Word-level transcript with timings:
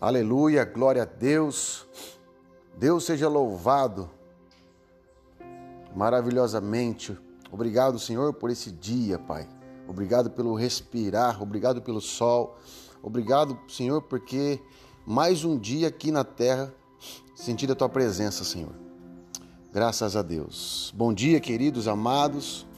Aleluia, 0.00 0.64
glória 0.64 1.02
a 1.02 1.04
Deus. 1.04 1.84
Deus 2.78 3.02
seja 3.04 3.28
louvado 3.28 4.08
maravilhosamente. 5.92 7.18
Obrigado, 7.50 7.98
Senhor, 7.98 8.32
por 8.32 8.48
esse 8.48 8.70
dia, 8.70 9.18
Pai. 9.18 9.48
Obrigado 9.88 10.30
pelo 10.30 10.54
respirar, 10.54 11.42
obrigado 11.42 11.82
pelo 11.82 12.00
sol. 12.00 12.56
Obrigado, 13.02 13.58
Senhor, 13.66 14.00
porque 14.02 14.60
mais 15.04 15.42
um 15.42 15.58
dia 15.58 15.88
aqui 15.88 16.12
na 16.12 16.22
terra 16.22 16.72
sentir 17.34 17.68
a 17.68 17.74
tua 17.74 17.88
presença, 17.88 18.44
Senhor. 18.44 18.74
Graças 19.72 20.14
a 20.14 20.22
Deus. 20.22 20.94
Bom 20.96 21.12
dia, 21.12 21.40
queridos 21.40 21.88
amados. 21.88 22.68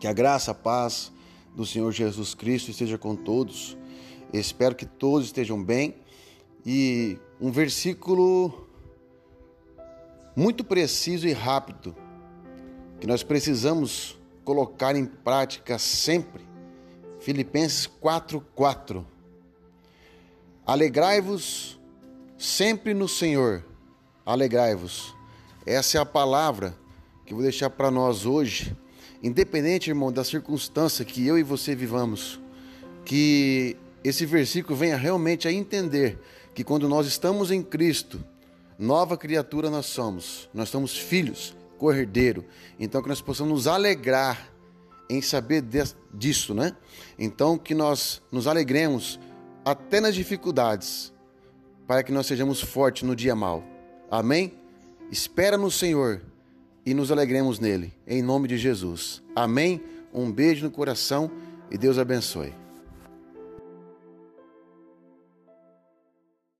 Que 0.00 0.08
a 0.08 0.12
graça, 0.12 0.50
a 0.50 0.54
paz 0.54 1.12
do 1.54 1.64
Senhor 1.64 1.92
Jesus 1.92 2.34
Cristo 2.34 2.72
esteja 2.72 2.98
com 2.98 3.14
todos. 3.14 3.76
Espero 4.32 4.74
que 4.74 4.84
todos 4.84 5.26
estejam 5.26 5.62
bem. 5.62 6.02
E 6.64 7.18
um 7.40 7.50
versículo 7.50 8.66
muito 10.34 10.64
preciso 10.64 11.28
e 11.28 11.32
rápido 11.32 11.94
que 13.00 13.06
nós 13.06 13.22
precisamos 13.22 14.18
colocar 14.44 14.96
em 14.96 15.04
prática 15.04 15.78
sempre. 15.78 16.42
Filipenses 17.20 17.86
4:4. 17.86 19.04
Alegrai-vos 20.66 21.78
sempre 22.38 22.94
no 22.94 23.08
Senhor. 23.08 23.64
Alegrai-vos. 24.24 25.14
Essa 25.66 25.98
é 25.98 26.00
a 26.00 26.06
palavra 26.06 26.74
que 27.24 27.32
eu 27.32 27.36
vou 27.36 27.42
deixar 27.42 27.70
para 27.70 27.90
nós 27.90 28.26
hoje, 28.26 28.76
independente, 29.22 29.90
irmão, 29.90 30.12
da 30.12 30.24
circunstância 30.24 31.04
que 31.04 31.26
eu 31.26 31.38
e 31.38 31.42
você 31.42 31.74
vivamos, 31.74 32.40
que 33.04 33.76
esse 34.02 34.26
versículo 34.26 34.76
venha 34.76 34.96
realmente 34.96 35.48
a 35.48 35.52
entender 35.52 36.18
que 36.54 36.62
quando 36.62 36.88
nós 36.88 37.06
estamos 37.06 37.50
em 37.50 37.62
Cristo, 37.62 38.24
nova 38.78 39.16
criatura 39.16 39.68
nós 39.68 39.86
somos, 39.86 40.48
nós 40.54 40.68
somos 40.68 40.96
filhos, 40.96 41.54
cordeiro. 41.78 42.44
Então 42.78 43.02
que 43.02 43.08
nós 43.08 43.20
possamos 43.20 43.52
nos 43.52 43.66
alegrar 43.66 44.50
em 45.10 45.20
saber 45.20 45.62
disso, 46.12 46.54
né? 46.54 46.76
Então 47.18 47.58
que 47.58 47.74
nós 47.74 48.22
nos 48.30 48.46
alegremos 48.46 49.18
até 49.64 50.00
nas 50.00 50.14
dificuldades, 50.14 51.12
para 51.86 52.02
que 52.02 52.12
nós 52.12 52.26
sejamos 52.26 52.60
fortes 52.60 53.02
no 53.02 53.14
dia 53.14 53.34
mal. 53.34 53.62
Amém? 54.10 54.54
Espera 55.10 55.58
no 55.58 55.70
Senhor 55.70 56.22
e 56.86 56.94
nos 56.94 57.10
alegremos 57.10 57.58
nele, 57.58 57.92
em 58.06 58.22
nome 58.22 58.48
de 58.48 58.56
Jesus. 58.56 59.22
Amém? 59.34 59.82
Um 60.12 60.30
beijo 60.30 60.64
no 60.64 60.70
coração 60.70 61.30
e 61.70 61.76
Deus 61.76 61.98
abençoe. 61.98 62.63